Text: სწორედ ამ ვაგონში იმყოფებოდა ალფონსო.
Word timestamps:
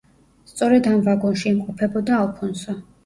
სწორედ 0.51 0.89
ამ 0.91 0.97
ვაგონში 1.09 1.47
იმყოფებოდა 1.51 2.17
ალფონსო. 2.21 2.77